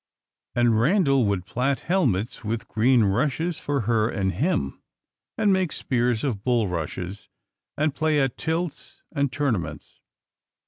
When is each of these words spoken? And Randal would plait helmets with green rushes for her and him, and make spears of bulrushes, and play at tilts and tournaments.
And 0.55 0.79
Randal 0.79 1.27
would 1.27 1.45
plait 1.45 1.77
helmets 1.81 2.43
with 2.43 2.67
green 2.67 3.03
rushes 3.03 3.59
for 3.59 3.81
her 3.81 4.09
and 4.09 4.31
him, 4.33 4.81
and 5.37 5.53
make 5.53 5.71
spears 5.71 6.23
of 6.23 6.43
bulrushes, 6.43 7.29
and 7.77 7.93
play 7.93 8.19
at 8.19 8.35
tilts 8.35 9.03
and 9.11 9.31
tournaments. 9.31 10.01